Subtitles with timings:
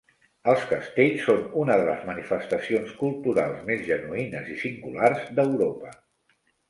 [0.51, 5.93] Els castells són una de les manifestacions culturals més genuïnes i singulars d'Europa